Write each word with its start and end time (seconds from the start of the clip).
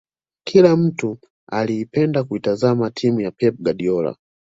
Kila 0.43 0.75
mtu 0.77 1.17
aliipenda 1.47 2.23
kuitazama 2.23 2.89
timu 2.91 3.19
ya 3.19 3.31
pep 3.31 3.55
guardiola 3.59 4.15